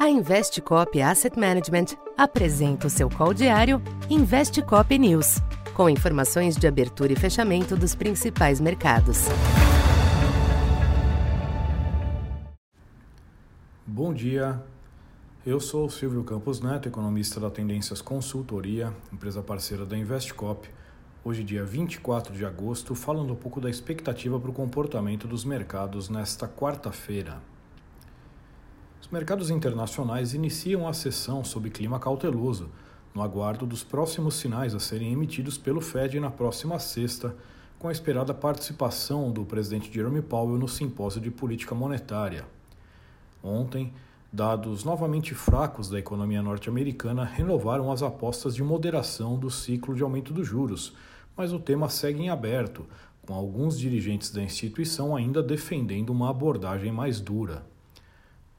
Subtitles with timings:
[0.00, 5.42] A Investcop Asset Management apresenta o seu call diário Investcop News,
[5.74, 9.26] com informações de abertura e fechamento dos principais mercados.
[13.86, 14.58] Bom dia,
[15.44, 20.66] eu sou Silvio Campos Neto, economista da Tendências Consultoria, empresa parceira da Investcop.
[21.22, 26.08] Hoje, dia 24 de agosto, falando um pouco da expectativa para o comportamento dos mercados
[26.08, 27.42] nesta quarta-feira.
[29.00, 32.68] Os mercados internacionais iniciam a sessão sob clima cauteloso,
[33.14, 37.34] no aguardo dos próximos sinais a serem emitidos pelo Fed na próxima sexta,
[37.78, 42.44] com a esperada participação do presidente Jerome Powell no simpósio de política monetária.
[43.42, 43.92] Ontem,
[44.30, 50.32] dados novamente fracos da economia norte-americana renovaram as apostas de moderação do ciclo de aumento
[50.32, 50.94] dos juros,
[51.34, 52.86] mas o tema segue em aberto,
[53.26, 57.64] com alguns dirigentes da instituição ainda defendendo uma abordagem mais dura.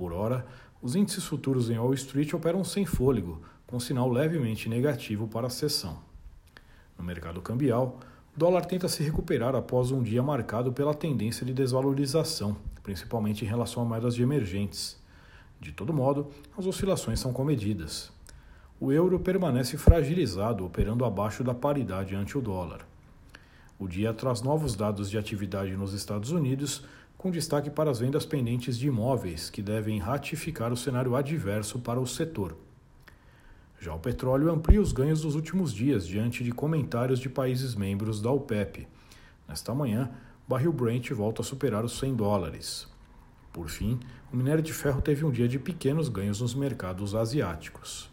[0.00, 0.46] Por hora,
[0.80, 5.50] os índices futuros em Wall Street operam sem fôlego, com sinal levemente negativo para a
[5.50, 5.98] sessão.
[6.96, 8.00] No mercado cambial,
[8.34, 13.48] o dólar tenta se recuperar após um dia marcado pela tendência de desvalorização, principalmente em
[13.48, 14.98] relação a moedas de emergentes.
[15.60, 18.10] De todo modo, as oscilações são comedidas.
[18.80, 22.88] O euro permanece fragilizado, operando abaixo da paridade ante o dólar.
[23.78, 26.86] O dia traz novos dados de atividade nos Estados Unidos,
[27.20, 32.00] com destaque para as vendas pendentes de imóveis, que devem ratificar o cenário adverso para
[32.00, 32.56] o setor.
[33.78, 38.22] Já o petróleo amplia os ganhos dos últimos dias diante de comentários de países membros
[38.22, 38.88] da OPEP.
[39.46, 40.10] Nesta manhã,
[40.46, 42.88] o barril Brent volta a superar os 100 dólares.
[43.52, 44.00] Por fim,
[44.32, 48.10] o minério de ferro teve um dia de pequenos ganhos nos mercados asiáticos.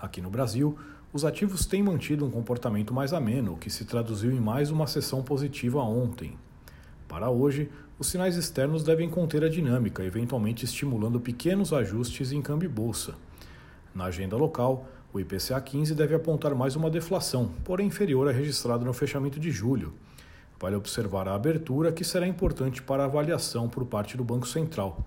[0.00, 0.78] Aqui no Brasil,
[1.12, 4.86] os ativos têm mantido um comportamento mais ameno, o que se traduziu em mais uma
[4.86, 6.38] sessão positiva ontem,
[7.12, 7.68] para hoje,
[7.98, 13.16] os sinais externos devem conter a dinâmica, eventualmente estimulando pequenos ajustes em câmbio e bolsa.
[13.94, 18.82] Na agenda local, o IPCA 15 deve apontar mais uma deflação, porém inferior à registrada
[18.82, 19.92] no fechamento de julho.
[20.58, 25.06] Vale observar a abertura, que será importante para a avaliação por parte do Banco Central.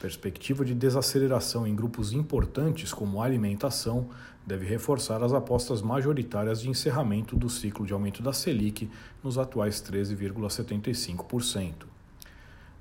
[0.00, 4.08] Perspectiva de desaceleração em grupos importantes como alimentação
[4.44, 8.90] deve reforçar as apostas majoritárias de encerramento do ciclo de aumento da Selic
[9.22, 11.86] nos atuais 13,75%.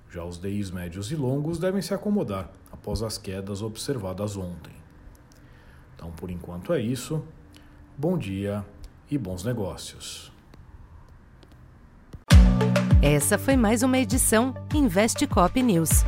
[0.09, 4.73] Já os DIs médios e longos devem se acomodar após as quedas observadas ontem.
[5.95, 7.23] Então, por enquanto é isso.
[7.97, 8.66] Bom dia
[9.09, 10.31] e bons negócios.
[13.01, 16.03] Essa foi mais uma edição Investe Cop News.